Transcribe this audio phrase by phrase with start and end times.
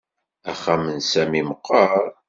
[0.51, 2.05] Axxam n Sami meqqer